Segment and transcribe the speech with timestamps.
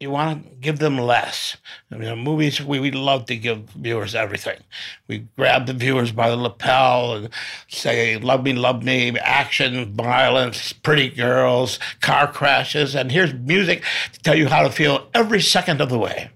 [0.00, 1.56] you want to give them less.
[1.90, 4.60] I mean, movies, we, we love to give viewers everything.
[5.08, 7.30] We grab the viewers by the lapel and
[7.66, 13.82] say, love me, love me, action, violence, pretty girls, car crashes, and here's music
[14.12, 16.30] to tell you how to feel every second of the way.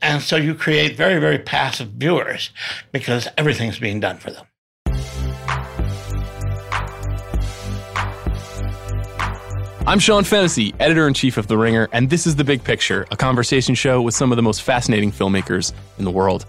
[0.00, 2.50] And so you create very, very passive viewers
[2.90, 4.46] because everything's being done for them.
[9.84, 13.04] I'm Sean Fennessey, editor in chief of The Ringer, and this is The Big Picture,
[13.10, 16.46] a conversation show with some of the most fascinating filmmakers in the world.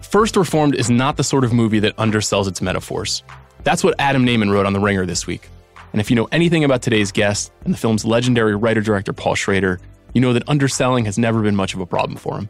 [0.00, 3.24] First Reformed is not the sort of movie that undersells its metaphors.
[3.64, 5.48] That's what Adam Nayman wrote on The Ringer this week.
[5.92, 9.34] And if you know anything about today's guest and the film's legendary writer director Paul
[9.34, 9.80] Schrader,
[10.14, 12.48] you know that underselling has never been much of a problem for him.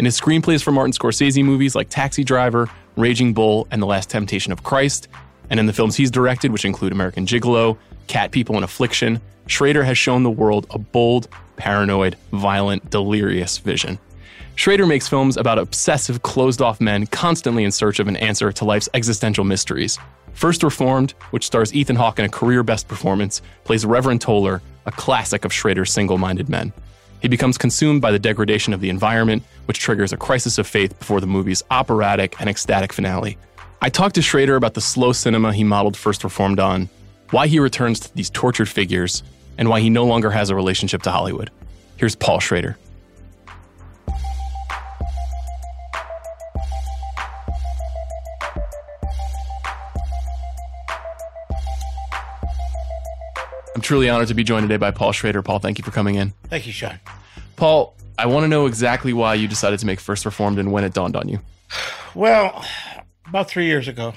[0.00, 4.10] In his screenplays for Martin Scorsese movies like Taxi Driver, Raging Bull, and The Last
[4.10, 5.06] Temptation of Christ,
[5.50, 9.84] and in the films he's directed, which include American Gigolo, Cat People in Affliction, Schrader
[9.84, 13.98] has shown the world a bold, paranoid, violent, delirious vision.
[14.56, 18.64] Schrader makes films about obsessive, closed off men constantly in search of an answer to
[18.64, 19.98] life's existential mysteries.
[20.32, 24.92] First Reformed, which stars Ethan Hawke in a career best performance, plays Reverend Toller, a
[24.92, 26.72] classic of Schrader's single minded men.
[27.20, 30.98] He becomes consumed by the degradation of the environment, which triggers a crisis of faith
[30.98, 33.38] before the movie's operatic and ecstatic finale.
[33.80, 36.88] I talked to Schrader about the slow cinema he modeled First Reformed on,
[37.30, 39.22] why he returns to these tortured figures,
[39.58, 41.50] and why he no longer has a relationship to Hollywood.
[41.96, 42.76] Here's Paul Schrader.
[53.74, 55.40] I'm truly honored to be joined today by Paul Schrader.
[55.40, 56.32] Paul, thank you for coming in.
[56.48, 56.98] Thank you, Sean.
[57.54, 60.82] Paul, I want to know exactly why you decided to make First Reformed and when
[60.82, 61.40] it dawned on you.
[62.14, 62.64] Well,
[63.26, 64.14] about three years ago,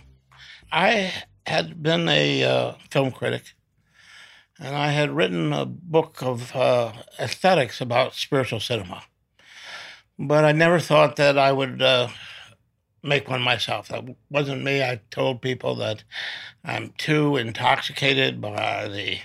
[0.72, 1.14] I
[1.52, 3.54] had been a uh, film critic
[4.58, 9.04] and I had written a book of uh, aesthetics about spiritual cinema.
[10.20, 12.10] But I never thought that I would uh,
[13.04, 13.88] make one myself.
[13.88, 14.84] That wasn't me.
[14.84, 16.04] I told people that
[16.64, 19.18] I'm too intoxicated by the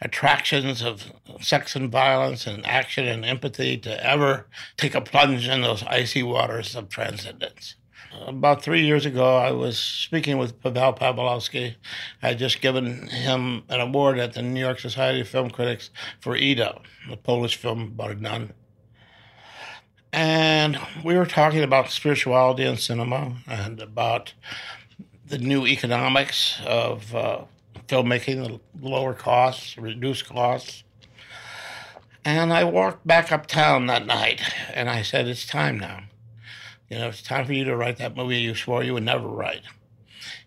[0.00, 4.46] attractions of sex and violence and action and empathy to ever
[4.78, 7.76] take a plunge in those icy waters of transcendence
[8.26, 11.76] about three years ago, I was speaking with Pavel Pawlikowski.
[12.22, 15.90] I had just given him an award at the New York Society of Film Critics
[16.20, 18.52] for Ida, the Polish film about a nun.
[20.12, 24.32] And we were talking about spirituality in cinema and about
[25.26, 27.44] the new economics of uh,
[27.86, 30.84] filmmaking, the lower costs, reduced costs.
[32.24, 34.40] And I walked back uptown that night
[34.74, 36.04] and I said, It's time now.
[36.90, 39.26] You know, it's time for you to write that movie you swore you would never
[39.26, 39.62] write.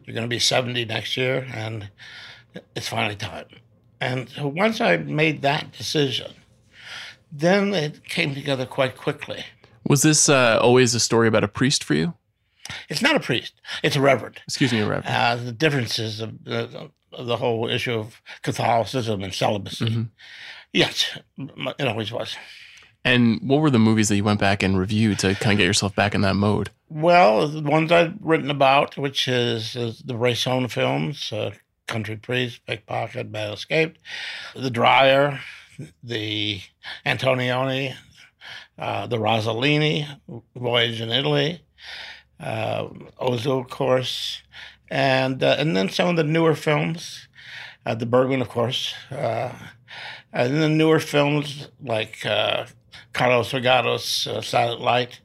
[0.04, 1.90] You're going to be 70 next year, and
[2.76, 3.46] it's finally time.
[4.02, 6.34] And so once I made that decision,
[7.32, 9.46] then it came together quite quickly.
[9.88, 12.14] Was this uh, always a story about a priest for you?
[12.88, 13.54] It's not a priest.
[13.84, 14.40] It's a reverend.
[14.46, 15.08] Excuse me, a reverend.
[15.08, 19.86] Uh, the differences of, of, the whole issue of Catholicism and celibacy.
[19.86, 20.04] Mm-hmm.
[20.74, 22.36] Yes, it always was.
[23.06, 25.66] And what were the movies that you went back and reviewed to kind of get
[25.66, 26.70] yourself back in that mode?
[26.90, 31.52] Well, the ones I've written about, which is, is the Bresson films, uh,
[31.88, 34.00] Country Priest, Pickpocket, Bad Escaped,
[34.56, 35.40] The Dreyer,
[36.04, 36.62] the
[37.06, 37.96] Antonioni,
[38.78, 40.08] uh, the Rossellini,
[40.56, 41.62] Voyage in Italy,
[42.40, 42.88] uh,
[43.20, 44.42] Ozu, of course,
[44.90, 47.28] and uh, and then some of the newer films,
[47.86, 49.52] uh, the Bergman, of course, uh,
[50.32, 52.66] and then the newer films like uh,
[53.14, 55.20] Carlos Reygadas uh, Silent Light.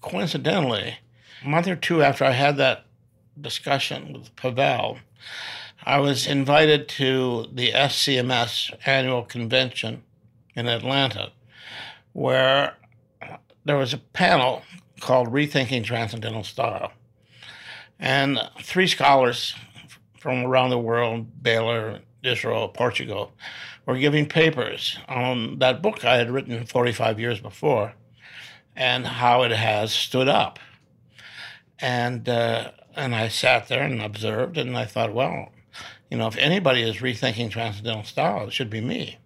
[0.00, 0.98] Coincidentally,
[1.44, 2.86] a month or two after I had that
[3.40, 4.98] discussion with Pavel,
[5.84, 10.02] I was invited to the SCMS annual convention
[10.54, 11.32] in Atlanta,
[12.12, 12.76] where
[13.64, 14.62] there was a panel
[15.00, 16.92] called Rethinking Transcendental Style.
[17.98, 19.54] And three scholars
[20.18, 23.32] from around the world, Baylor, Israel, Portugal,
[23.86, 27.94] were giving papers on that book I had written 45 years before
[28.74, 30.58] and how it has stood up.
[31.78, 35.50] And, uh, and I sat there and observed, and I thought, well,
[36.10, 39.18] you know, if anybody is rethinking transcendental style, it should be me.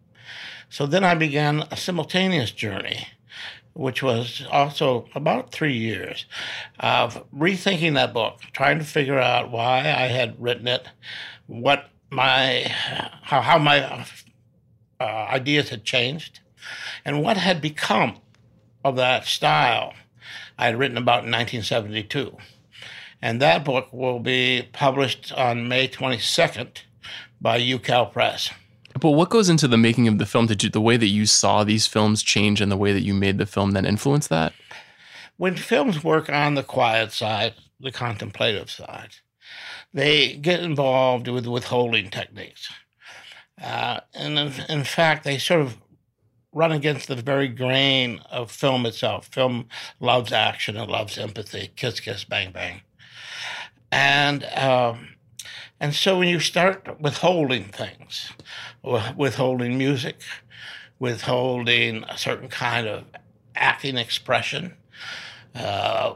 [0.68, 3.08] So then I began a simultaneous journey,
[3.72, 6.26] which was also about three years
[6.78, 10.86] of rethinking that book, trying to figure out why I had written it,
[11.46, 12.66] what my
[13.22, 14.06] how, how my
[15.00, 16.40] uh, ideas had changed,
[17.04, 18.18] and what had become
[18.84, 19.94] of that style
[20.58, 22.36] I had written about in 1972.
[23.22, 26.82] And that book will be published on May 22nd
[27.40, 28.50] by UCal Press.
[29.00, 30.46] But what goes into the making of the film?
[30.46, 33.14] Did you, the way that you saw these films change and the way that you
[33.14, 34.52] made the film then influence that?
[35.36, 39.16] When films work on the quiet side, the contemplative side,
[39.94, 42.70] they get involved with withholding techniques.
[43.62, 45.76] Uh, and in, in fact, they sort of
[46.52, 49.26] run against the very grain of film itself.
[49.26, 49.68] Film
[50.00, 51.70] loves action and loves empathy.
[51.76, 52.82] Kiss, kiss, bang, bang.
[53.92, 55.16] And um,
[55.80, 58.32] and so when you start withholding things,
[59.16, 60.20] withholding music,
[60.98, 63.04] withholding a certain kind of
[63.56, 64.74] acting expression,
[65.54, 66.14] uh,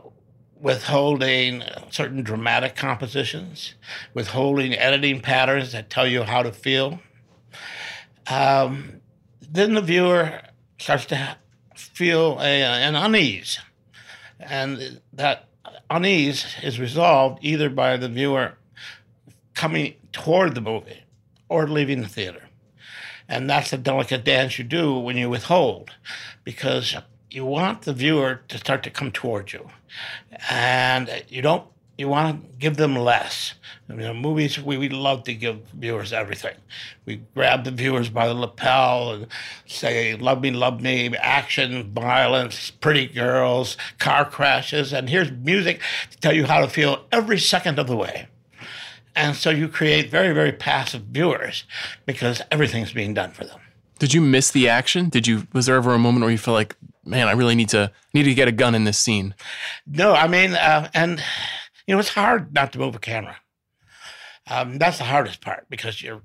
[0.61, 3.75] withholding certain dramatic compositions,
[4.13, 7.01] withholding editing patterns that tell you how to feel,
[8.27, 9.01] um,
[9.41, 10.41] then the viewer
[10.79, 11.37] starts to
[11.77, 13.59] feel a, an unease.
[14.41, 15.49] And that
[15.91, 18.55] unease is resolved either by the viewer
[19.55, 21.05] coming toward the movie
[21.49, 22.49] or leaving the theater.
[23.29, 25.91] And that's a delicate dance you do when you withhold
[26.43, 26.97] because
[27.31, 29.71] you want the viewer to start to come toward you.
[30.51, 33.55] And you don't you want to give them less.
[33.89, 36.57] I mean, movies, we, we love to give viewers everything.
[37.05, 39.27] We grab the viewers by the lapel and
[39.67, 45.81] say, love me, love me, action, violence, pretty girls, car crashes, and here's music
[46.11, 48.29] to tell you how to feel every second of the way.
[49.17, 51.65] And so you create very, very passive viewers
[52.05, 53.61] because everything's being done for them.
[54.01, 55.09] Did you miss the action?
[55.09, 56.75] Did you was there ever a moment where you feel like,
[57.05, 59.37] man, I really need to need to get a gun in this scene?
[59.87, 61.23] No, I mean, uh, and
[61.87, 63.37] you know, it's hard not to move a camera.
[64.47, 66.23] Um, that's the hardest part because you're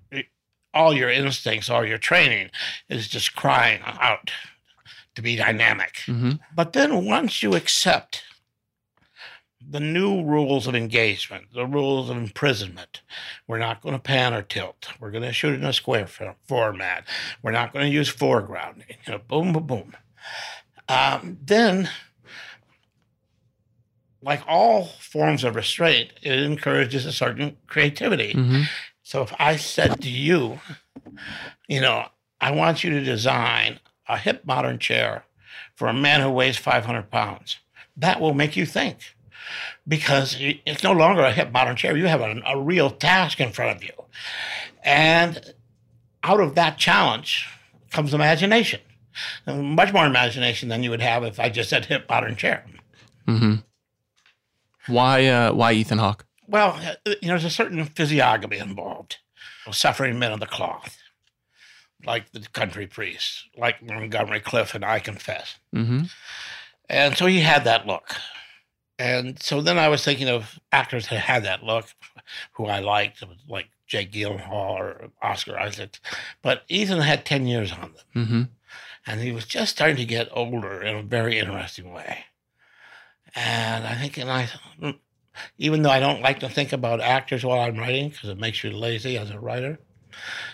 [0.73, 2.51] all your instincts, all your training
[2.89, 4.31] is just crying out
[5.15, 5.95] to be dynamic.
[6.05, 6.33] Mm-hmm.
[6.53, 8.23] But then once you accept
[9.67, 13.01] the new rules of engagement, the rules of imprisonment.
[13.47, 14.89] We're not going to pan or tilt.
[14.99, 17.05] We're going to shoot in a square format.
[17.43, 18.83] We're not going to use foreground.
[19.05, 19.97] You know, boom, boom, boom.
[20.87, 21.89] Um, then,
[24.21, 28.33] like all forms of restraint, it encourages a certain creativity.
[28.33, 28.63] Mm-hmm.
[29.03, 30.59] So if I said to you,
[31.67, 32.05] you know,
[32.41, 35.23] I want you to design a hip modern chair
[35.75, 37.57] for a man who weighs 500 pounds,
[37.97, 39.15] that will make you think
[39.87, 41.97] because it's no longer a hip modern chair.
[41.97, 43.93] You have a, a real task in front of you.
[44.83, 45.53] And
[46.23, 47.47] out of that challenge
[47.91, 48.81] comes imagination,
[49.47, 52.65] much more imagination than you would have if I just said hip modern chair.
[53.27, 53.55] Mm-hmm.
[54.89, 56.25] Why, uh, why Ethan Hawke?
[56.47, 59.17] Well, uh, you know, there's a certain physiognomy involved.
[59.71, 60.97] Suffering men of the cloth,
[62.03, 65.57] like the country priests, like Montgomery Clift and I Confess.
[65.75, 66.05] Mm-hmm.
[66.89, 68.15] And so he had that look.
[68.97, 71.85] And so then I was thinking of actors that had that look,
[72.53, 75.99] who I liked, like Jake Gyllenhaal or Oscar Isaac.
[76.41, 77.93] But Ethan had 10 years on them.
[78.15, 78.41] Mm-hmm.
[79.07, 82.25] And he was just starting to get older in a very interesting way.
[83.35, 84.49] And I think, and I,
[84.81, 84.97] mm,
[85.57, 88.63] even though I don't like to think about actors while I'm writing because it makes
[88.63, 89.79] you lazy as a writer,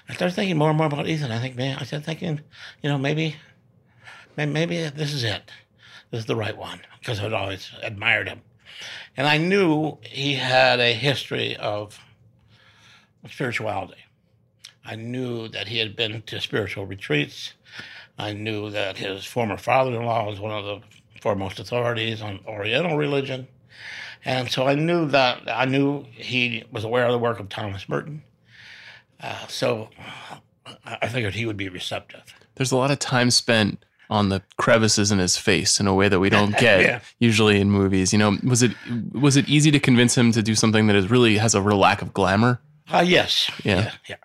[0.10, 1.31] I started thinking more and more about Ethan.
[1.31, 2.42] I think, man, I started thinking,
[2.81, 3.36] you know, maybe,
[4.38, 5.51] maybe this is it.
[6.12, 8.42] This is the right one because I'd always admired him.
[9.18, 12.00] And I knew he had a history of
[13.30, 14.06] spirituality.
[14.86, 17.54] I knew that he had been to spiritual retreats.
[18.18, 20.81] I knew that his former father in law was one of the
[21.25, 23.48] foremost authorities on Oriental religion.
[24.25, 27.89] And so I knew that I knew he was aware of the work of Thomas
[27.89, 28.22] Merton.
[29.20, 29.89] Uh, so
[30.86, 32.22] I figured he would be receptive.
[32.53, 36.10] There's a lot of time spent on the crevices in his face in a way
[36.10, 37.00] that we don't get yeah.
[37.17, 38.13] usually in movies.
[38.13, 38.74] You know, was it
[39.12, 41.79] was it easy to convince him to do something that is really has a real
[41.79, 42.62] lack of glamour?
[42.94, 43.50] Uh, yes.
[43.63, 43.75] Yeah.
[43.75, 43.91] yeah.
[44.10, 44.15] yeah.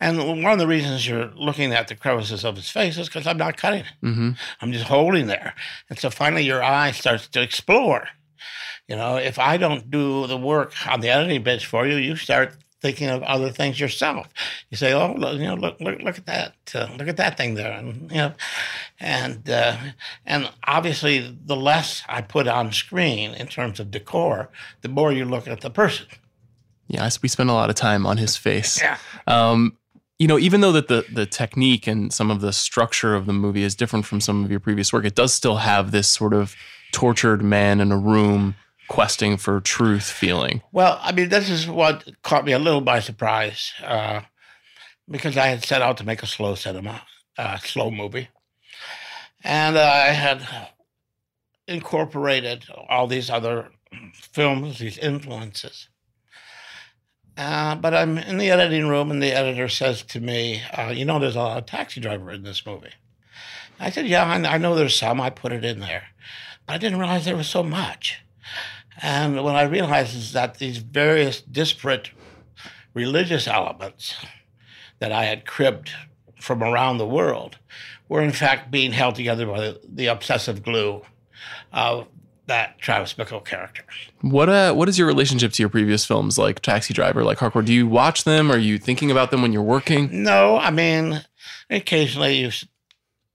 [0.00, 3.26] And one of the reasons you're looking at the crevices of his face is because
[3.26, 3.92] I'm not cutting it.
[4.02, 4.30] Mm-hmm.
[4.60, 5.54] I'm just holding there.
[5.88, 8.08] And so finally your eye starts to explore.
[8.88, 12.16] You know, if I don't do the work on the editing bench for you, you
[12.16, 14.28] start thinking of other things yourself.
[14.68, 17.36] You say, "Oh, look, you know, look, look, look at that, uh, look at that
[17.36, 18.32] thing there," and you know,
[19.00, 19.76] and uh,
[20.26, 24.50] and obviously, the less I put on screen in terms of decor,
[24.82, 26.06] the more you look at the person.
[26.88, 28.80] Yeah, we spend a lot of time on his face.
[28.80, 28.98] Yeah.
[29.26, 29.78] Um,
[30.18, 33.32] you know, even though that the the technique and some of the structure of the
[33.32, 36.32] movie is different from some of your previous work, it does still have this sort
[36.32, 36.54] of
[36.92, 38.54] tortured man in a room
[38.88, 40.62] questing for truth feeling.
[40.70, 44.20] Well, I mean, this is what caught me a little by surprise uh,
[45.10, 47.02] because I had set out to make a slow cinema,
[47.38, 48.28] uh, slow movie.
[49.42, 50.46] And I had
[51.66, 53.70] incorporated all these other
[54.12, 55.88] films, these influences.
[57.36, 61.04] Uh, but I'm in the editing room, and the editor says to me, uh, "You
[61.04, 62.92] know, there's a taxi driver in this movie."
[63.80, 65.20] I said, "Yeah, I, know there's some.
[65.20, 66.08] I put it in there,
[66.68, 68.20] I didn't realize there was so much."
[69.00, 72.10] And what I realized is that these various disparate
[72.94, 74.14] religious elements
[74.98, 75.90] that I had cribbed
[76.38, 77.58] from around the world
[78.08, 81.02] were in fact being held together by the, the obsessive glue
[81.72, 82.06] of
[82.46, 83.84] that Travis Bickle character.
[84.20, 87.64] What uh what is your relationship to your previous films like Taxi Driver, like Hardcore?
[87.64, 88.50] Do you watch them?
[88.50, 90.22] Are you thinking about them when you're working?
[90.22, 91.22] No, I mean
[91.70, 92.50] occasionally you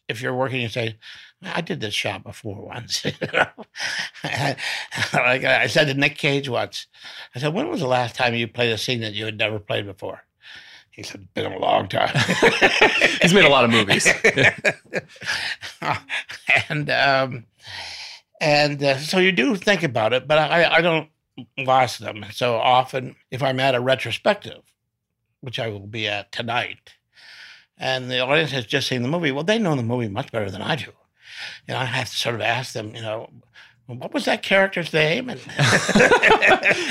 [0.07, 0.97] if you're working you say
[1.43, 3.05] I did this shot before once.
[4.23, 6.87] like I said to Nick Cage once,
[7.35, 9.59] I said, when was the last time you played a scene that you had never
[9.59, 10.23] played before?
[10.89, 12.09] He said, it's been a long time.
[13.21, 14.07] He's made a lot of movies.
[16.69, 17.45] and um,
[18.39, 21.09] and uh, so you do think about it, but I, I don't
[21.57, 23.15] watch them so often.
[23.31, 24.61] If I'm at a retrospective,
[25.41, 26.93] which I will be at tonight,
[27.77, 30.49] and the audience has just seen the movie, well, they know the movie much better
[30.49, 30.91] than I do.
[31.67, 33.29] Know, I have to sort of ask them, you know,
[33.87, 35.29] what was that character's name?
[35.29, 35.39] And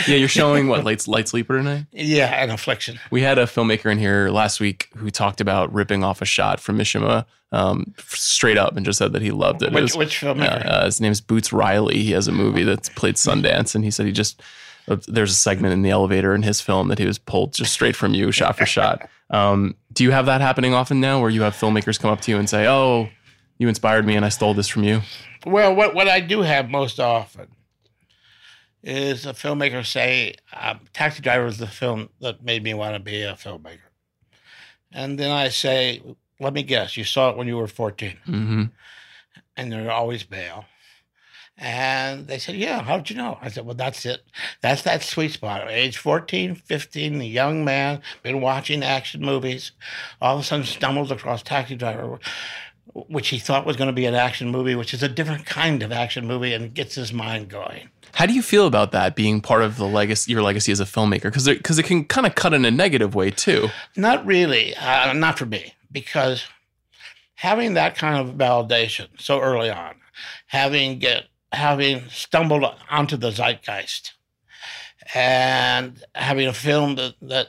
[0.08, 1.86] yeah, you're showing what light, light sleeper tonight.
[1.92, 2.98] Yeah, an affliction.
[3.10, 6.58] We had a filmmaker in here last week who talked about ripping off a shot
[6.58, 9.72] from Mishima um, straight up and just said that he loved it.
[9.72, 10.64] Which, it was, which filmmaker?
[10.64, 11.98] Uh, uh, his name is Boots Riley.
[11.98, 14.42] He has a movie that's played Sundance, and he said he just
[14.88, 17.72] uh, there's a segment in the elevator in his film that he was pulled just
[17.72, 19.08] straight from you, shot for shot.
[19.28, 22.30] Um, do you have that happening often now, where you have filmmakers come up to
[22.30, 23.08] you and say, "Oh,
[23.58, 25.02] you inspired me, and I stole this from you"?
[25.44, 27.48] Well, what, what I do have most often
[28.82, 33.00] is a filmmaker say, um, Taxi Driver is the film that made me want to
[33.00, 33.78] be a filmmaker.
[34.92, 36.02] And then I say,
[36.38, 38.16] let me guess, you saw it when you were 14.
[38.26, 38.64] Mm-hmm.
[39.56, 40.66] And they're always bail.
[41.58, 43.38] And they said, Yeah, how'd you know?
[43.40, 44.22] I said, Well, that's it.
[44.60, 45.70] That's that sweet spot.
[45.70, 49.72] Age 14, 15, the young man, been watching action movies,
[50.20, 52.20] all of a sudden stumbles across Taxi Driver,
[52.94, 55.82] which he thought was going to be an action movie, which is a different kind
[55.82, 57.90] of action movie, and gets his mind going.
[58.14, 60.84] How do you feel about that being part of the legacy, your legacy as a
[60.84, 61.24] filmmaker?
[61.24, 63.68] Because because it, can kind of cut in a negative way too.
[63.96, 66.44] Not really, uh, not for me, because
[67.34, 69.96] having that kind of validation so early on,
[70.46, 74.12] having get having stumbled onto the zeitgeist,
[75.14, 77.48] and having a film that that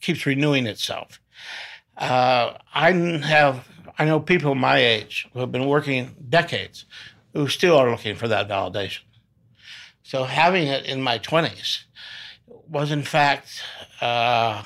[0.00, 1.20] keeps renewing itself.
[1.96, 3.68] Uh, I have
[3.98, 6.84] I know people my age who have been working decades
[7.32, 9.00] who still are looking for that validation.
[10.02, 11.84] So having it in my 20s
[12.68, 13.62] was, in fact,
[14.00, 14.64] uh,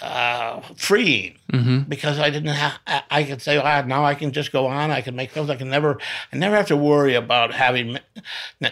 [0.00, 1.80] uh, freeing mm-hmm.
[1.88, 2.78] because I didn't have.
[3.10, 4.90] I could say, "Ah, now I can just go on.
[4.90, 5.48] I can make films.
[5.48, 5.98] I can never.
[6.32, 7.98] I never have to worry about having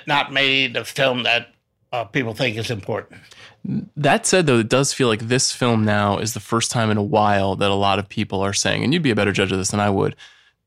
[0.06, 1.53] not made a film that
[1.94, 3.20] uh, people think is important."
[3.96, 6.98] That said, though, it does feel like this film now is the first time in
[6.98, 9.52] a while that a lot of people are saying, and you'd be a better judge
[9.52, 10.16] of this than I would.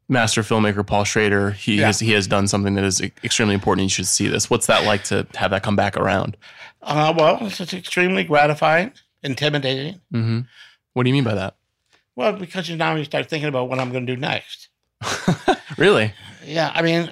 [0.10, 1.88] Master filmmaker Paul Schrader, he yeah.
[1.88, 3.84] has he has done something that is extremely important.
[3.84, 4.50] You should see this.
[4.50, 6.38] What's that like to have that come back around?
[6.82, 10.00] Uh, well, it's, extremely gratifying, intimidating.
[10.14, 10.40] Mm-hmm.
[10.94, 11.56] What do you mean by that?
[12.16, 14.70] Well, because you now you start thinking about what I'm going to do next.
[15.78, 16.14] really?
[16.46, 16.72] Yeah.
[16.74, 17.12] I mean,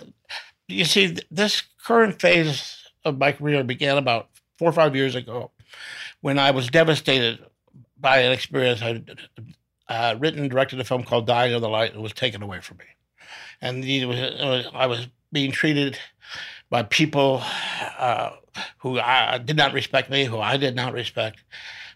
[0.67, 5.51] you see, this current phase of my career began about four or five years ago
[6.21, 7.39] when I was devastated
[7.99, 9.19] by an experience I'd
[9.87, 12.77] uh, written, directed a film called Dying of the Light and was taken away from
[12.77, 12.85] me.
[13.61, 15.97] And was, was, I was being treated
[16.69, 17.41] by people
[17.99, 18.31] uh,
[18.79, 21.43] who I, did not respect me, who I did not respect.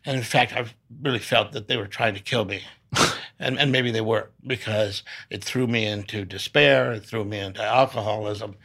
[0.05, 0.65] And in fact, I
[1.01, 2.61] really felt that they were trying to kill me.
[3.39, 7.63] and, and maybe they were because it threw me into despair, it threw me into
[7.63, 8.55] alcoholism.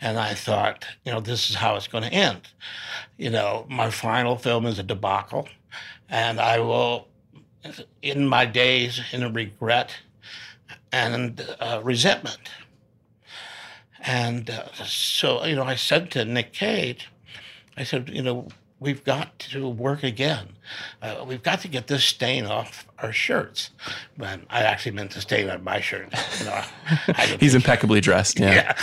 [0.00, 2.42] And I thought, you know, this is how it's going to end.
[3.18, 5.48] You know, my final film is a debacle,
[6.08, 7.08] and I will,
[8.02, 9.96] in my days, in regret
[10.92, 12.50] and uh, resentment.
[14.00, 17.10] And uh, so, you know, I said to Nick Cage,
[17.76, 20.48] I said, you know, we've got to work again.
[21.02, 23.70] Uh, we've got to get this stain off our shirts.
[24.16, 26.12] But I actually meant to stain on my shirt.
[26.38, 26.62] You know,
[27.38, 28.38] He's impeccably dressed.
[28.38, 28.54] Yeah.
[28.54, 28.76] yeah.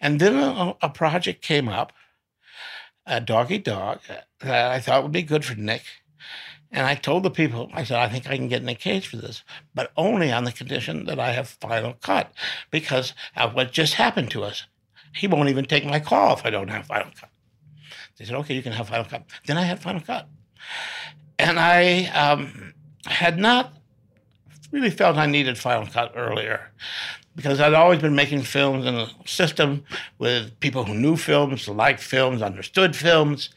[0.00, 1.92] And then a, a, project came up,
[3.06, 4.00] a Dog Eat Dog,
[4.40, 5.82] that I thought would be good for Nick.
[6.72, 9.16] And I told the people, I said, I think I can get Nick Cage for
[9.16, 9.42] this,
[9.74, 12.32] but only on the condition that I have final cut
[12.70, 14.66] because of what just happened to us.
[15.12, 17.30] He won't even take my call if I don't have final cut.
[18.20, 19.24] They said, okay, you can have Final Cut.
[19.46, 20.28] Then I had Final Cut.
[21.38, 22.69] And I um,
[23.06, 23.72] had not
[24.72, 26.70] really felt I needed Final Cut earlier
[27.36, 29.84] because I'd always been making films in a system
[30.18, 33.50] with people who knew films, liked films, understood films,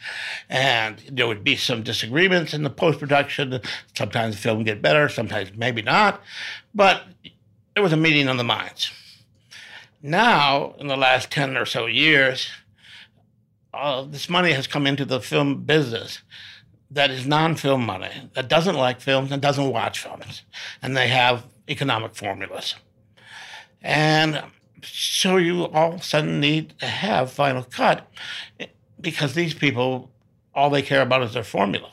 [0.50, 3.60] and there would be some disagreements in the post production.
[3.98, 6.22] Sometimes the film would get better, sometimes maybe not,
[6.74, 7.04] but
[7.74, 8.92] there was a meeting of the minds.
[10.02, 12.50] Now, in the last 10 or so years,
[13.74, 16.22] uh, this money has come into the film business
[16.94, 20.44] that is non-film money that doesn't like films and doesn't watch films
[20.82, 22.76] and they have economic formulas.
[23.82, 24.44] And
[24.84, 28.08] so you all of a sudden need to have final cut
[28.60, 28.68] eh,
[29.00, 30.12] because these people
[30.56, 31.90] all they care about is their formula.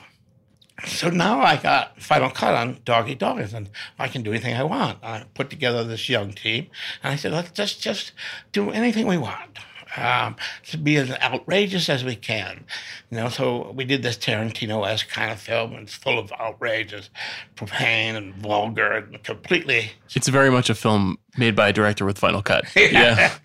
[0.85, 4.55] So now I got final cut on Dog Eat Dogs, and I can do anything
[4.55, 4.97] I want.
[5.03, 6.67] I put together this young team,
[7.03, 8.13] and I said, let's just just
[8.51, 9.59] do anything we want
[9.97, 10.35] um,
[10.67, 12.65] to be as outrageous as we can.
[13.09, 17.09] You know, so we did this Tarantino-esque kind of film, and it's full of outrageous,
[17.55, 19.91] profane, and vulgar, and completely.
[20.15, 22.65] It's very much a film made by a director with Final Cut.
[22.75, 23.37] yeah.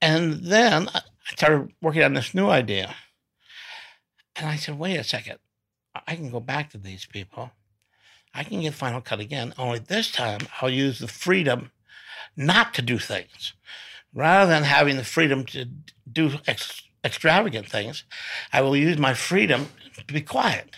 [0.00, 1.00] and then I
[1.36, 2.94] started working on this new idea,
[4.36, 5.38] and I said, wait a second,
[6.06, 7.50] I can go back to these people.
[8.34, 11.72] I can get Final Cut again, only this time I'll use the freedom
[12.36, 13.54] not to do things
[14.14, 15.66] rather than having the freedom to
[16.10, 18.04] do ex- extravagant things,
[18.52, 20.70] I will use my freedom to be quiet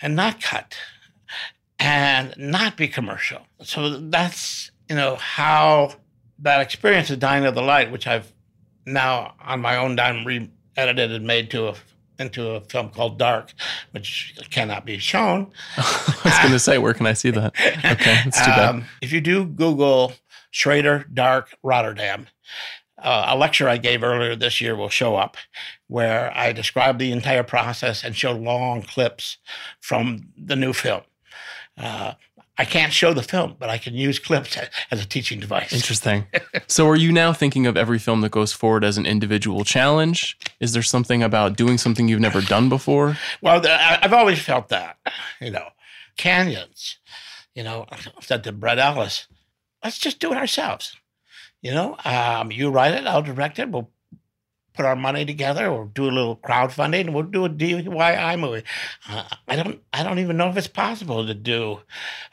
[0.00, 0.76] and not cut
[1.78, 3.46] and not be commercial.
[3.62, 5.94] So that's, you know, how
[6.38, 8.32] that experience of Dying of the Light, which I've
[8.84, 11.74] now on my own dime re-edited and made to a
[12.18, 13.52] into a film called Dark,
[13.92, 15.52] which cannot be shown.
[15.76, 17.54] I was going to say, where can I see that?
[17.58, 18.66] Okay, that's too bad.
[18.76, 20.14] Um, if you do Google
[20.50, 22.26] Schrader Dark Rotterdam,
[22.98, 25.36] uh, a lecture I gave earlier this year will show up
[25.86, 29.38] where I describe the entire process and show long clips
[29.80, 31.02] from the new film.
[31.78, 32.14] Uh,
[32.58, 34.56] I can't show the film, but I can use clips
[34.90, 35.72] as a teaching device.
[35.72, 36.26] Interesting.
[36.66, 40.38] so, are you now thinking of every film that goes forward as an individual challenge?
[40.60, 43.16] Is there something about doing something you've never done before?
[43.42, 44.98] Well, I've always felt that.
[45.40, 45.68] You know,
[46.16, 46.98] canyons.
[47.54, 49.28] You know, I said to Bret Ellis,
[49.84, 50.96] let's just do it ourselves.
[51.62, 53.70] You know, um, you write it, I'll direct it.
[53.70, 53.90] We'll
[54.76, 58.62] put our money together or do a little crowdfunding and we'll do a DIY movie.
[59.08, 61.80] Uh, I don't I don't even know if it's possible to do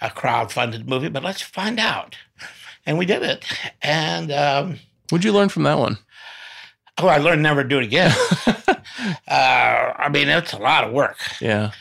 [0.02, 2.18] a crowdfunded movie, but let's find out.
[2.86, 3.46] And we did it.
[3.82, 4.80] And um,
[5.10, 5.98] what'd you learn from that one?
[6.98, 8.12] Oh, I learned never to do it again.
[9.28, 11.18] uh, I mean, it's a lot of work.
[11.42, 11.72] Yeah.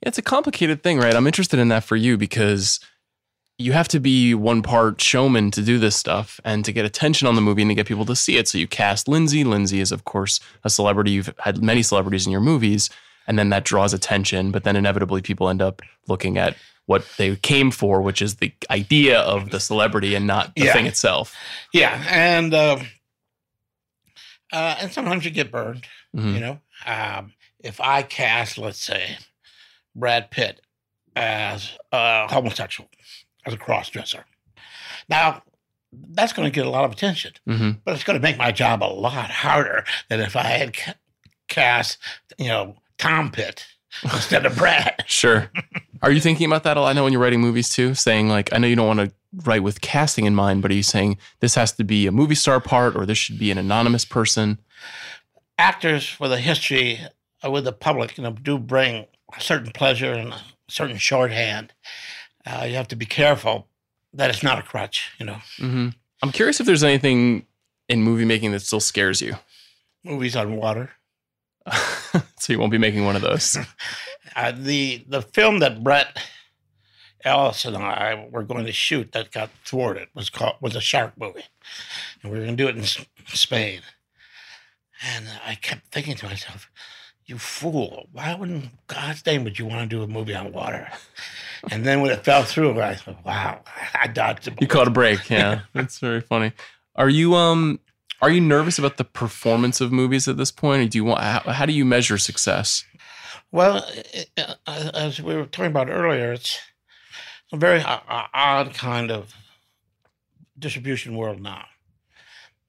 [0.00, 1.14] It's a complicated thing, right?
[1.14, 2.80] I'm interested in that for you because
[3.58, 7.28] you have to be one part showman to do this stuff and to get attention
[7.28, 8.48] on the movie and to get people to see it.
[8.48, 9.44] So you cast Lindsay.
[9.44, 11.12] Lindsay is, of course, a celebrity.
[11.12, 12.90] You've had many celebrities in your movies,
[13.26, 14.50] and then that draws attention.
[14.50, 18.52] But then inevitably, people end up looking at what they came for, which is the
[18.70, 20.72] idea of the celebrity and not the yeah.
[20.72, 21.34] thing itself.
[21.72, 22.78] Yeah, and uh,
[24.52, 25.86] uh, and sometimes you get burned.
[26.14, 26.34] Mm-hmm.
[26.34, 29.16] You know, um, if I cast, let's say,
[29.94, 30.60] Brad Pitt
[31.16, 32.88] as a homosexual
[33.46, 34.24] as a cross dresser.
[35.08, 35.42] Now,
[36.10, 37.72] that's going to get a lot of attention, mm-hmm.
[37.84, 40.94] but it's going to make my job a lot harder than if I had ca-
[41.48, 41.98] cast,
[42.38, 43.66] you know, Tom Pitt
[44.02, 45.04] instead of Brad.
[45.06, 45.50] sure.
[46.02, 46.76] Are you thinking about that?
[46.76, 49.12] I know when you're writing movies too, saying like, I know you don't want to
[49.44, 52.34] write with casting in mind, but are you saying this has to be a movie
[52.34, 54.58] star part or this should be an anonymous person?
[55.58, 57.00] Actors with a history
[57.48, 61.72] with the public, you know, do bring a certain pleasure and a certain shorthand
[62.46, 63.68] uh, you have to be careful
[64.12, 65.38] that it's not a crutch, you know.
[65.58, 65.88] Mm-hmm.
[66.22, 67.46] I'm curious if there's anything
[67.88, 69.34] in movie making that still scares you.
[70.04, 70.90] Movies on water.
[72.38, 73.56] so you won't be making one of those.
[74.36, 76.18] uh, the the film that Bret
[77.24, 81.14] Ellis and I were going to shoot that got thwarted was called was a shark
[81.18, 81.44] movie,
[82.22, 82.84] and we were going to do it in
[83.26, 83.80] Spain.
[85.02, 86.70] And I kept thinking to myself,
[87.26, 88.08] "You fool!
[88.12, 90.88] Why wouldn't God's name would you want to do a movie on water?"
[91.70, 93.60] And then when it fell through, I thought, wow,
[93.94, 94.60] I dodged a bullet.
[94.60, 95.30] You caught a break.
[95.30, 96.52] Yeah, that's very funny.
[96.96, 97.80] Are you um
[98.20, 101.20] are you nervous about the performance of movies at this point, or do you want
[101.22, 102.84] how, how do you measure success?
[103.52, 103.86] Well,
[104.36, 106.58] uh, uh, as we were talking about earlier, it's
[107.52, 109.34] a very uh, odd kind of
[110.58, 111.64] distribution world now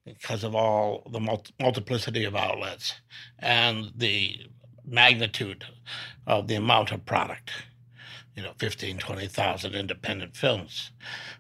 [0.05, 1.19] because of all the
[1.59, 2.93] multiplicity of outlets
[3.39, 4.39] and the
[4.85, 5.65] magnitude
[6.27, 7.51] of the amount of product
[8.35, 10.91] you know, 15, 20,000 independent films,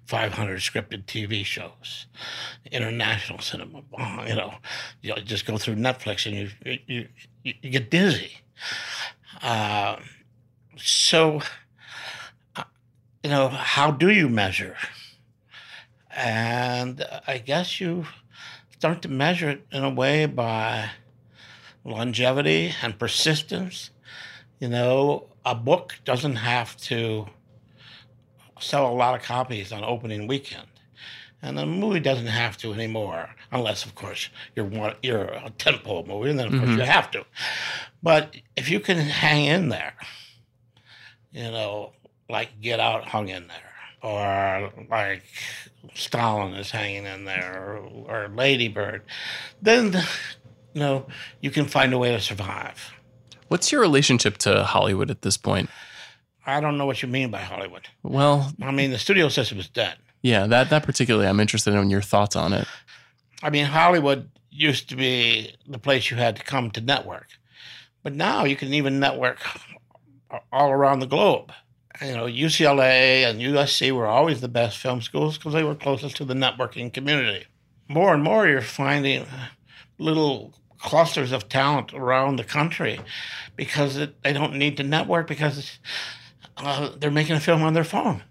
[0.05, 2.07] 500 scripted TV shows,
[2.71, 3.81] international cinema.
[4.27, 4.53] You know,
[5.01, 6.49] you just go through Netflix and you
[6.87, 7.07] you
[7.43, 8.37] you, you get dizzy.
[9.41, 9.97] Uh,
[10.77, 11.41] so,
[12.55, 12.63] uh,
[13.23, 14.77] you know, how do you measure?
[16.15, 18.05] And I guess you
[18.77, 20.89] start to measure it in a way by
[21.83, 23.89] longevity and persistence.
[24.59, 27.27] You know, a book doesn't have to
[28.59, 30.67] sell a lot of copies on opening weekend.
[31.41, 36.07] And the movie doesn't have to anymore, unless, of course, you're one, you're a tentpole
[36.07, 36.77] movie, and then of course Mhm.
[36.77, 37.25] you have to.
[38.01, 39.93] But if you can hang in there,
[41.31, 41.93] you know,
[42.29, 45.23] like Get Out hung in there, or like
[45.93, 49.03] Stalin is hanging in there, or, or Lady Bird,
[49.61, 49.93] then
[50.73, 51.05] you know
[51.41, 52.91] you can find a way to survive.
[53.47, 55.69] What's your relationship to Hollywood at this point?
[56.47, 57.87] I don't know what you mean by Hollywood.
[58.03, 59.97] Well, I mean the studio system is dead.
[60.21, 62.67] yeah, that that particularly, I'm interested in your thoughts on it.
[63.43, 67.27] I mean, Hollywood used to be the place you had to come to network,
[68.03, 69.39] but now you can even network
[70.51, 71.51] all around the globe.
[72.01, 76.17] You know, UCLA and USC were always the best film schools because they were closest
[76.17, 77.45] to the networking community.
[77.87, 79.25] More and more, you're finding
[79.97, 82.99] little clusters of talent around the country
[83.55, 85.79] because it, they don't need to network because
[86.57, 88.23] uh, they're making a film on their phone.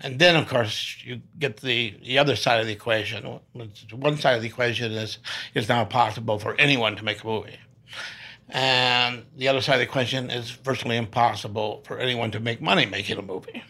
[0.00, 3.40] And then, of course, you get the, the other side of the equation.
[3.92, 5.18] One side of the equation is
[5.54, 7.56] it's now possible for anyone to make a movie.
[8.48, 12.86] And the other side of the question is virtually impossible for anyone to make money
[12.86, 13.62] making a movie.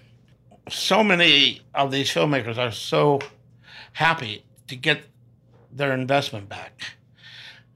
[0.69, 3.21] So many of these filmmakers are so
[3.93, 5.03] happy to get
[5.71, 6.97] their investment back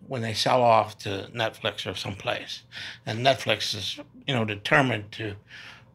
[0.06, 2.62] when they sell off to Netflix or someplace.
[3.04, 5.36] And Netflix is, you know, determined to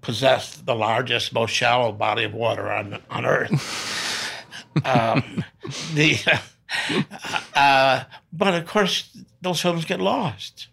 [0.01, 4.31] possess the largest, most shallow body of water on on Earth.
[4.85, 5.43] um,
[5.93, 6.17] the
[7.55, 9.09] uh, but of course
[9.41, 10.67] those films get lost.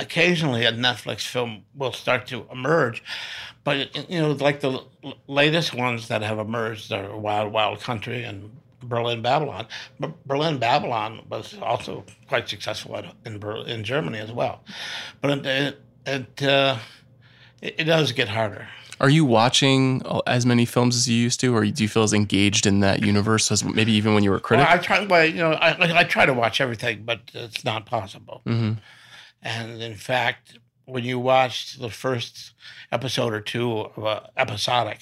[0.00, 3.02] Occasionally, a Netflix film will start to emerge,
[3.64, 4.84] but you know, like the
[5.26, 8.50] latest ones that have emerged are Wild Wild Country and
[8.82, 9.66] Berlin Babylon.
[9.98, 14.62] But Berlin Babylon was also quite successful in Ber- in Germany as well,
[15.20, 16.78] but it it, uh,
[17.60, 18.68] it, it does get harder.
[19.00, 22.12] Are you watching as many films as you used to, or do you feel as
[22.12, 24.66] engaged in that universe as maybe even when you were a critic?
[24.66, 27.86] Well, I try, well, you know, I, I try to watch everything, but it's not
[27.86, 28.40] possible.
[28.44, 28.72] hmm
[29.48, 32.52] And in fact, when you watch the first
[32.92, 34.98] episode or two of a episodic,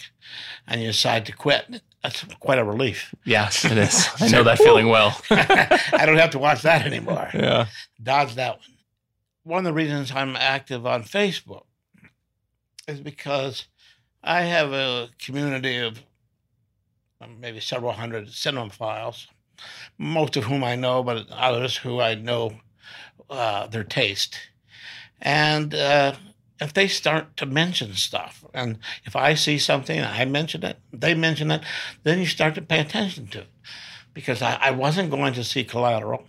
[0.69, 3.13] and you decide to quit, that's quite a relief.
[3.25, 4.09] Yes, it is.
[4.21, 5.21] I know that feeling well.
[5.31, 7.29] I don't have to watch that anymore.
[7.35, 7.67] yeah.
[8.01, 8.69] Dodge that one.
[9.43, 11.65] One of the reasons I'm active on Facebook
[12.87, 13.67] is because
[14.23, 16.03] I have a community of
[17.21, 19.27] um, maybe several hundred cinemaphiles,
[19.99, 22.61] most of whom I know, but others who I know
[23.31, 24.39] uh, their taste.
[25.21, 26.15] And uh,
[26.61, 31.15] if they start to mention stuff, and if I see something, I mention it, they
[31.15, 31.62] mention it,
[32.03, 33.49] then you start to pay attention to it.
[34.15, 36.25] Because I, I wasn't going to see Collateral.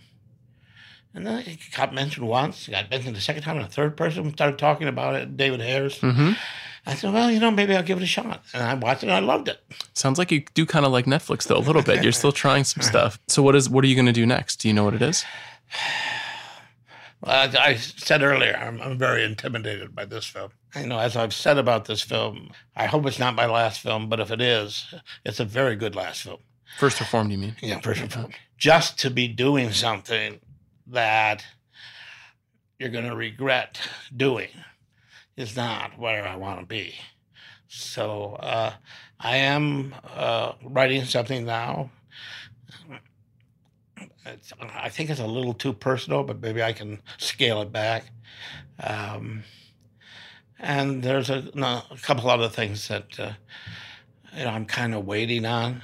[1.14, 3.96] And then it got mentioned once, it got mentioned the second time, and a third
[3.96, 5.98] person started talking about it, David Hare's.
[5.98, 6.32] hmm
[6.86, 8.42] I said, well, you know, maybe I'll give it a shot.
[8.54, 9.62] And I watched it and I loved it.
[9.92, 12.02] Sounds like you do kind of like Netflix though a little bit.
[12.02, 13.18] You're still trying some stuff.
[13.28, 14.56] So what is what are you going to do next?
[14.56, 15.22] Do you know what it is?
[17.26, 20.50] As I said earlier, I'm, I'm very intimidated by this film.
[20.76, 24.08] You know, as I've said about this film, I hope it's not my last film,
[24.08, 26.38] but if it is, it's a very good last film.
[26.78, 27.56] First Reformed, you mean?
[27.60, 28.36] Yeah, first foremost.
[28.56, 30.40] Just to be doing something
[30.86, 31.44] that
[32.78, 33.80] you're going to regret
[34.16, 34.50] doing
[35.36, 36.94] is not where I want to be.
[37.68, 38.72] So uh,
[39.18, 41.90] I am uh, writing something now.
[44.34, 48.04] It's, I think it's a little too personal, but maybe I can scale it back.
[48.82, 49.44] Um,
[50.58, 53.32] and there's a, no, a couple other things that uh,
[54.36, 55.82] you know I'm kind of waiting on.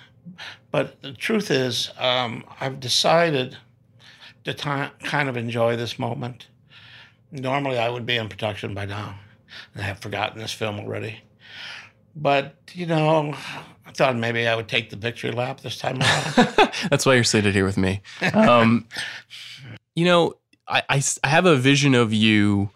[0.70, 3.58] But the truth is, um, I've decided
[4.44, 6.48] to ti kind of enjoy this moment.
[7.30, 9.16] Normally, I would be in production by now,
[9.74, 11.23] and I have forgotten this film already.
[12.16, 13.34] But you know,
[13.86, 16.72] I thought maybe I would take the victory lap this time around.
[16.90, 18.02] That's why you're seated here with me.
[18.32, 18.86] Um,
[19.94, 20.34] you know,
[20.68, 22.70] I I have a vision of you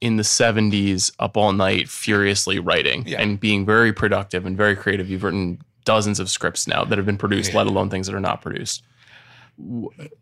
[0.00, 3.20] in the 70s up all night furiously writing Yeah.
[3.22, 5.08] and being very productive and very creative.
[5.08, 7.58] You've written dozens of scripts now that have been produced, Yeah.
[7.58, 8.82] let alone things that are not produced.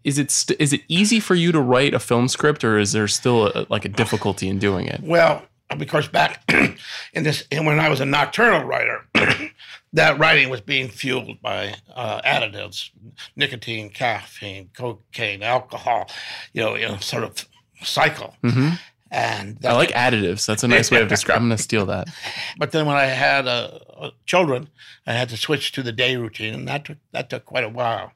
[0.04, 2.92] Is it st- is it easy for you to write a film script, or is
[2.92, 5.00] there still a, like a difficulty in doing it?
[5.02, 5.42] Well,
[5.78, 6.42] because back
[7.12, 9.06] in this, and when I was a nocturnal writer,
[9.92, 12.90] that writing was being fueled by uh, additives,
[13.36, 16.10] nicotine, caffeine, cocaine, alcohol,
[16.52, 17.46] you know, sort of
[17.82, 18.36] cycle.
[18.42, 18.70] hmm
[19.10, 20.46] And I like additives.
[20.46, 21.42] That's a nice way of describing.
[21.42, 22.08] I'm going to steal that.
[22.58, 24.68] But then when I had uh, uh, children,
[25.06, 27.68] I had to switch to the day routine, and that took that took quite a
[27.68, 28.12] while.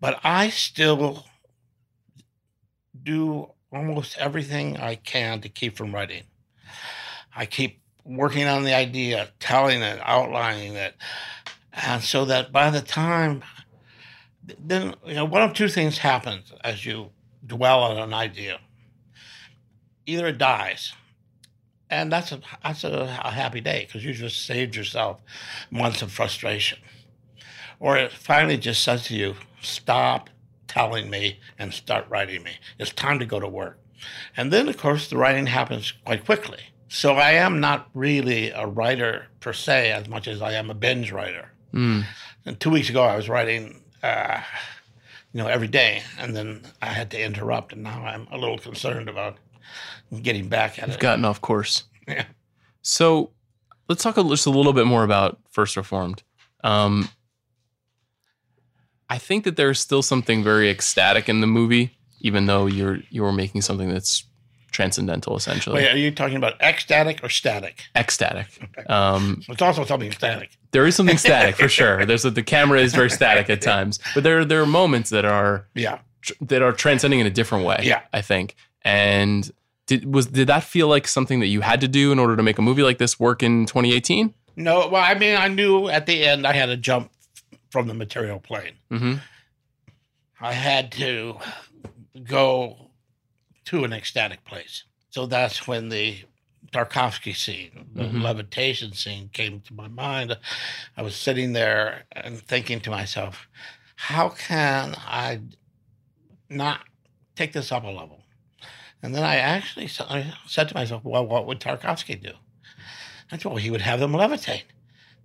[0.00, 1.24] But I still
[3.02, 6.24] do almost everything I can to keep from writing.
[7.34, 10.94] I keep working on the idea, telling it, outlining it,
[11.72, 13.42] and so that by the time
[14.58, 17.10] then you know one of two things happens as you
[17.46, 18.58] dwell on an idea.
[20.06, 20.92] Either it dies,
[21.88, 25.20] and that's a that's a, a happy day because you just saved yourself
[25.70, 26.78] months of frustration,
[27.78, 30.28] or it finally just says to you, "Stop
[30.66, 32.52] telling me and start writing me.
[32.78, 33.78] It's time to go to work."
[34.36, 36.71] And then, of course, the writing happens quite quickly.
[36.92, 40.74] So I am not really a writer per se as much as I am a
[40.74, 41.50] binge writer.
[41.72, 42.04] Mm.
[42.44, 44.42] And two weeks ago, I was writing, uh,
[45.32, 48.58] you know, every day, and then I had to interrupt, and now I'm a little
[48.58, 49.38] concerned about
[50.20, 50.88] getting back at it.
[50.88, 51.00] You've it.
[51.00, 51.84] gotten off course.
[52.06, 52.26] Yeah.
[52.82, 53.30] So
[53.88, 56.22] let's talk just a little bit more about First Reformed.
[56.62, 57.08] Um,
[59.08, 63.32] I think that there's still something very ecstatic in the movie, even though you're you're
[63.32, 64.24] making something that's
[64.72, 65.76] transcendental, essentially.
[65.82, 67.84] Wait, are you talking about ecstatic or static?
[67.94, 68.46] Ecstatic.
[68.90, 70.50] Um, It's also something static.
[70.72, 72.04] there is something static for sure.
[72.04, 75.24] There's a, the camera is very static at times, but there there are moments that
[75.24, 75.98] are Yeah.
[76.22, 77.80] tr- that are transcending in a different way.
[77.84, 78.00] Yeah.
[78.12, 78.56] I think.
[78.82, 79.48] And
[79.86, 82.42] did was did that feel like something that you had to do in order to
[82.42, 84.34] make a movie like this work in 2018?
[84.56, 87.10] No, well, I mean, I knew at the end I had to jump
[87.70, 88.74] from the material plane.
[88.90, 89.14] Mm-hmm.
[90.40, 91.36] I had to
[92.24, 92.90] go
[93.66, 94.84] to an ecstatic place.
[95.10, 96.18] So that's when the
[96.72, 98.22] Tarkovsky scene, the Mhm.
[98.22, 100.38] levitation scene came to my mind.
[100.96, 103.46] I was sitting there and thinking to myself,
[103.96, 105.40] how can I
[106.48, 106.80] not
[107.36, 108.24] take this up a level?
[109.02, 112.32] And then I actually I said to myself, well, what would Tarkovsky do?
[113.30, 114.64] I thought, well, he would have them levitate.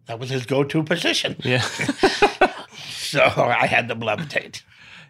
[0.07, 1.35] That was his go-to position.
[1.43, 1.63] Yeah.
[2.89, 4.61] So I had them levitate.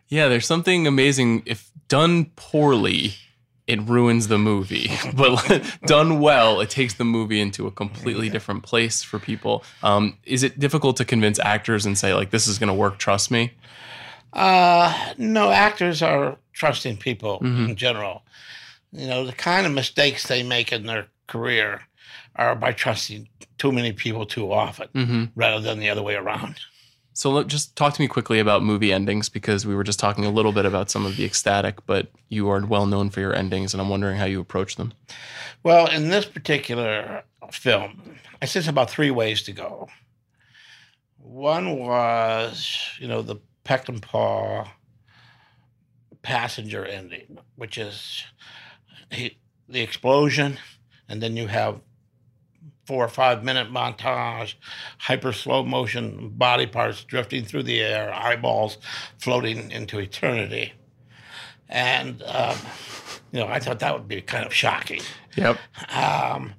[0.10, 3.15] Yeah, there's something amazing if done poorly
[3.67, 4.89] it ruins the movie.
[5.13, 9.63] But done well, it takes the movie into a completely different place for people.
[9.84, 12.98] Um, is it difficult to convince actors and say like this is going to work?
[12.98, 13.52] Trust me.
[14.34, 17.70] Uh, no, actors are trusting people Mhm.
[17.70, 18.24] in general.
[18.91, 21.82] You know, the kind of mistakes they make in their career
[22.36, 26.60] are by trusting too many people too often hmm rather than the other way around.
[27.18, 30.30] So just talk to me quickly about movie endings because we were just talking a
[30.30, 33.74] little bit about some of the ecstatic, but you are well known for your endings,
[33.74, 34.94] and I'm wondering how you approach them.
[35.64, 39.88] Well, in this particular film, I said about three ways to go.
[41.18, 44.68] One was, you know, the Peckinpah
[46.22, 48.26] passenger ending, which is
[49.12, 50.60] he, the explosion,
[51.10, 51.82] and then you have
[52.88, 54.56] four or five minute montage,
[54.97, 58.78] hyper slow motion, body parts drifting through the air, eyeballs
[59.19, 60.73] floating into eternity.
[61.69, 62.58] And, um,
[63.34, 65.02] you know, I thought that would be kind of shocking.
[65.36, 65.60] Yep.
[65.93, 66.54] Um,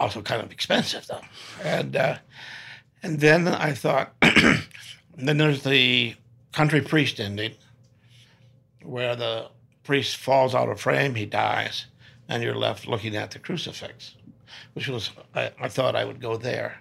[0.00, 1.20] also kind of expensive though.
[1.62, 2.18] And uh,
[3.02, 4.14] and then I thought,
[5.16, 6.14] then there's the
[6.52, 7.54] country priest ending,
[8.82, 9.50] where the
[9.84, 11.86] priest falls out of frame, he dies,
[12.28, 14.16] and you're left looking at the crucifix,
[14.74, 16.80] which was I, I thought I would go there.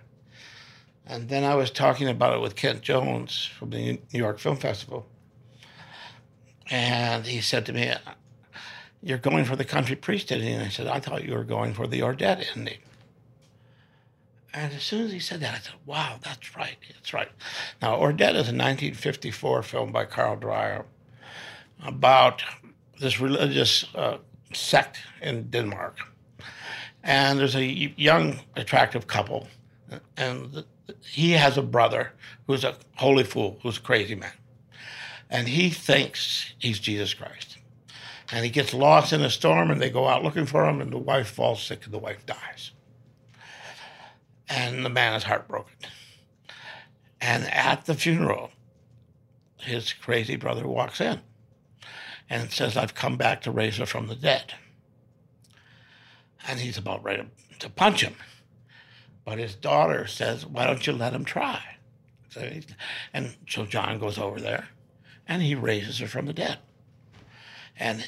[1.05, 4.57] And then I was talking about it with Kent Jones from the New York Film
[4.57, 5.05] Festival.
[6.69, 7.93] And he said to me,
[9.01, 10.53] You're going for the country priest ending.
[10.53, 12.79] And I said, I thought you were going for the Ordet ending.
[14.53, 16.77] And as soon as he said that, I said, Wow, that's right.
[16.93, 17.29] That's right.
[17.81, 20.85] Now, Ordet is a 1954 film by Carl Dreyer
[21.85, 22.43] about
[22.99, 24.17] this religious uh,
[24.53, 25.99] sect in Denmark.
[27.07, 29.47] And there's a young, attractive couple,
[30.17, 30.65] and
[31.01, 32.11] he has a brother
[32.45, 34.33] who's a holy fool, who's a crazy man.
[35.29, 37.59] And he thinks he's Jesus Christ.
[38.29, 40.91] And he gets lost in a storm, and they go out looking for him, and
[40.91, 42.71] the wife falls sick, and the wife dies.
[44.49, 45.75] And the man is heartbroken.
[47.21, 48.51] And at the funeral,
[49.61, 51.21] his crazy brother walks in
[52.29, 54.53] and says, I've come back to raise her from the dead.
[56.47, 57.23] And he's about ready
[57.59, 58.15] to punch him.
[59.25, 61.61] But his daughter says, Why don't you let him try?
[62.29, 62.63] So he,
[63.13, 64.69] and so John goes over there
[65.27, 66.59] and he raises her from the dead.
[67.79, 68.05] And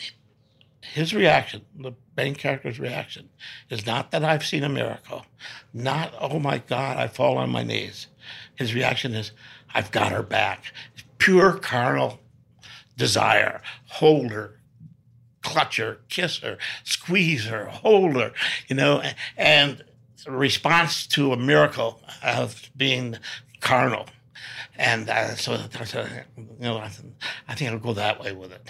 [0.82, 3.30] his reaction, the main character's reaction,
[3.70, 5.26] is not that I've seen a miracle,
[5.74, 8.08] not, oh my God, I fall on my knees.
[8.56, 9.32] His reaction is,
[9.74, 10.64] I've got her back.
[10.94, 12.20] It's Pure carnal
[12.98, 13.62] desire.
[13.88, 14.59] Hold her,
[15.50, 18.32] clutch her, kiss her, squeeze her, hold her,
[18.68, 19.02] you know,
[19.36, 19.84] and
[20.28, 23.18] response to a miracle of being
[23.62, 24.06] carnal.
[24.76, 26.92] And uh, so, you know, I,
[27.48, 28.70] I think I'll go that way with it.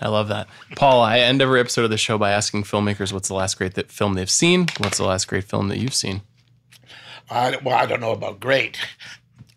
[0.00, 0.48] I love that.
[0.76, 3.74] Paul, I end every episode of the show by asking filmmakers what's the last great
[3.74, 4.66] that film they've seen?
[4.78, 6.20] What's the last great film that you've seen?
[7.30, 8.78] I, well, I don't know about great.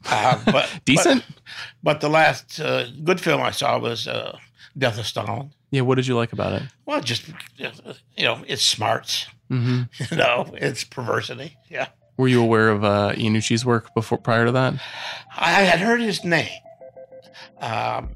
[0.05, 1.25] Uh, but Decent?
[1.27, 1.35] But,
[1.83, 4.37] but the last uh, good film I saw was uh,
[4.77, 5.51] Death of Stalin.
[5.71, 6.63] Yeah, what did you like about it?
[6.85, 7.27] Well, just,
[7.57, 9.27] you know, it's smarts.
[9.51, 9.83] Mm-hmm.
[10.11, 11.57] You know, it's perversity.
[11.69, 11.87] Yeah.
[12.17, 14.73] Were you aware of uh, Iannucci's work before prior to that?
[15.37, 16.49] I had heard his name,
[17.59, 18.09] um,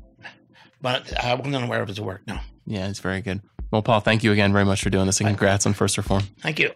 [0.82, 2.22] but I wasn't aware of his work.
[2.26, 2.40] No.
[2.66, 3.42] Yeah, it's very good.
[3.70, 6.30] Well, Paul, thank you again very much for doing this, and congrats on First Reformed.
[6.40, 6.72] Thank you.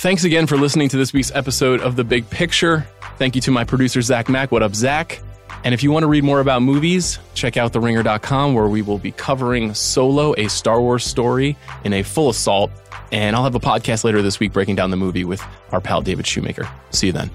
[0.00, 2.86] Thanks again for listening to this week's episode of The Big Picture.
[3.18, 4.50] Thank you to my producer, Zach Mack.
[4.50, 5.20] What up, Zach?
[5.62, 8.96] And if you want to read more about movies, check out theringer.com where we will
[8.96, 12.70] be covering Solo, a Star Wars story in a full assault.
[13.12, 16.00] And I'll have a podcast later this week breaking down the movie with our pal
[16.00, 16.66] David Shoemaker.
[16.92, 17.30] See you then.